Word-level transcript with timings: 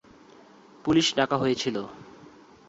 Police 0.85 1.07
ডাকা 1.17 1.35
হয়েছিল। 1.37 1.75